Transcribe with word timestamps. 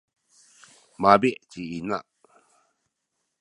mabi’ 1.01 1.29
ci 1.49 1.61
ina. 1.77 1.97